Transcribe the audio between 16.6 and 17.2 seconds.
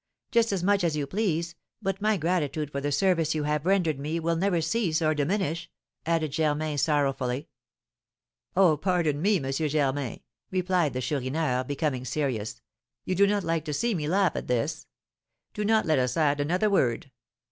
word.